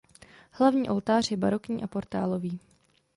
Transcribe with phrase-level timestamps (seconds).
[0.51, 2.59] Hlavní oltář je barokní a portálový.